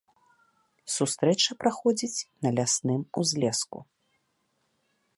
Сустрэча 0.95 1.51
праходзіць 1.65 2.25
на 2.47 2.55
лясным 2.61 3.01
узлеску. 3.25 3.77